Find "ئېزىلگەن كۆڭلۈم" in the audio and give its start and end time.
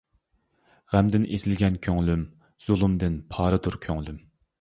1.35-2.23